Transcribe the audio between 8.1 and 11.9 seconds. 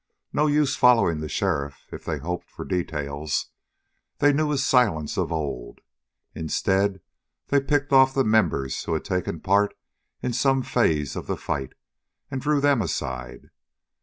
the members who had taken part in some phase of the fight,